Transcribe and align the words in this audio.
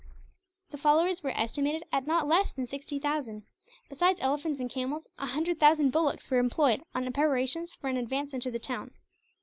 The 0.71 0.79
followers 0.79 1.21
were 1.21 1.29
estimated 1.29 1.83
at 1.93 2.07
not 2.07 2.27
less 2.27 2.51
than 2.51 2.65
sixty 2.65 2.97
thousand. 2.97 3.43
Besides 3.87 4.19
elephants 4.19 4.59
and 4.59 4.67
camels, 4.67 5.05
a 5.19 5.27
hundred 5.27 5.59
thousand 5.59 5.91
bullocks 5.91 6.31
were 6.31 6.39
employed 6.39 6.81
on 6.95 7.03
preparations 7.13 7.75
for 7.75 7.87
an 7.87 7.97
advance 7.97 8.33
into 8.33 8.49
the 8.49 8.57
town. 8.57 8.93